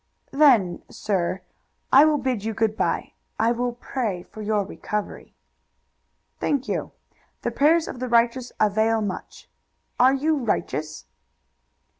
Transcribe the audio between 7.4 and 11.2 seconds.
The prayers of the righteous avail much. Are you righteous?"